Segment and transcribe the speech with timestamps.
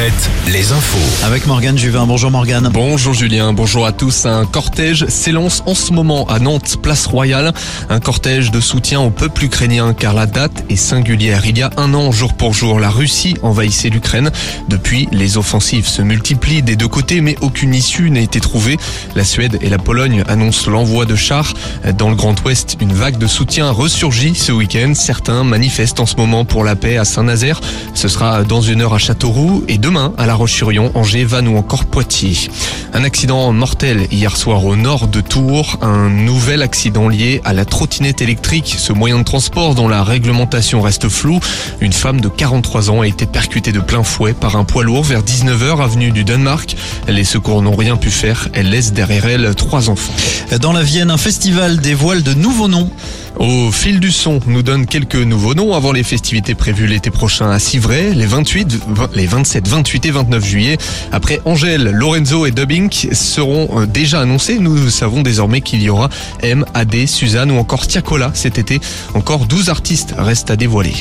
[0.00, 1.26] Alouette, les infos.
[1.26, 2.06] Avec Morgane Juvin.
[2.06, 2.70] Bonjour Morgane.
[2.72, 4.24] Bonjour Julien, bonjour à tous.
[4.24, 7.52] Un cortège s'élance en ce moment à Nantes, place Royale.
[7.90, 11.44] Un cortège de soutien au peuple ukrainien car la date est singulière.
[11.44, 14.30] Il y a un an, jour pour jour, la Russie envahissait l'Ukraine.
[14.68, 18.78] Depuis, les offensives se multiplient des deux côtés mais aucune issue n'a été trouvée.
[19.16, 21.52] La Suède et la Pologne annoncent l'envoi de chars.
[21.98, 24.92] Dans le Grand Ouest, une vague de soutien ressurgit ce week-end.
[24.94, 27.60] Certains manifestent en ce moment pour la paix à Saint-Nazaire.
[27.92, 31.56] Ce sera dans une heure à Châteauroux et demain à La Roche-sur-Yon, Angers, Vannes ou
[31.56, 32.48] encore Poitiers.
[32.94, 37.64] Un accident mortel hier soir au nord de Tours, un nouvel accident lié à la
[37.64, 41.40] trottinette électrique, ce moyen de transport dont la réglementation reste floue.
[41.80, 45.02] Une femme de 43 ans a été percutée de plein fouet par un poids lourd
[45.02, 46.76] vers 19h avenue du Danemark.
[47.08, 50.14] Les secours n'ont rien pu faire, elle laisse derrière elle trois enfants.
[50.60, 52.90] Dans la Vienne, un festival dévoile de nouveaux noms.
[53.38, 57.50] Au fil du son, nous donne quelques nouveaux noms avant les festivités prévues l'été prochain
[57.50, 58.80] à Civray, les 28,
[59.14, 60.78] les 27, 28 et 29 juillet.
[61.12, 64.58] Après Angèle, Lorenzo et Dubbing seront euh, déjà annoncés.
[64.58, 66.10] Nous savons désormais qu'il y aura
[66.42, 68.80] M, AD, Suzanne ou encore Tiakola cet été.
[69.14, 70.94] Encore 12 artistes restent à dévoiler.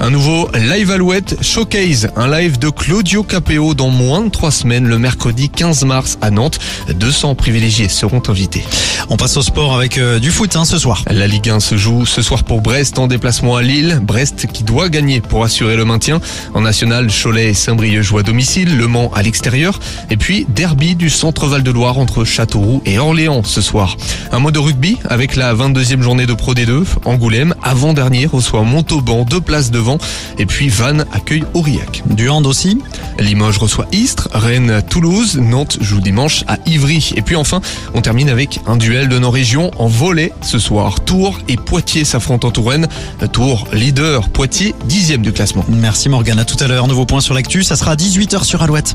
[0.00, 4.86] Un nouveau Live Alouette Showcase, un live de Claudio Capeo dans moins de 3 semaines
[4.86, 6.58] le mercredi 15 mars à Nantes.
[6.94, 8.64] 200 privilégiés seront invités.
[9.08, 11.02] On passe au sport avec euh, du foot hein, ce soir.
[11.10, 14.00] La Ligue 1 se joue ce soir pour Brest en déplacement à Lille.
[14.02, 16.18] Brest qui doit gagner pour assurer le maintien.
[16.54, 19.78] En national, Cholet et Saint-Brieuc jouent à domicile, Le Mans à l'extérieur.
[20.08, 23.98] Et puis, derby du centre Val-de-Loire entre Châteauroux et Orléans ce soir.
[24.32, 26.84] Un mot de rugby avec la 22e journée de Pro D2.
[27.04, 29.98] Angoulême, avant-dernier, reçoit Montauban, deux places devant.
[30.38, 32.02] Et puis, Vannes accueille Aurillac.
[32.06, 32.78] Du hand aussi.
[33.18, 37.12] Limoges reçoit Istres, Rennes Toulouse, Nantes joue dimanche à Ivry.
[37.16, 37.60] Et puis enfin,
[37.94, 41.00] on termine avec un duel de nos régions en volet ce soir.
[41.00, 42.88] Tours et Poitiers s'affrontent en Touraine.
[43.32, 45.64] Tours leader, Poitiers dixième du classement.
[45.68, 46.38] Merci Morgane.
[46.38, 46.86] À tout à l'heure.
[46.86, 47.62] Nouveau point sur l'actu.
[47.62, 48.94] Ça sera à 18h sur Alouette.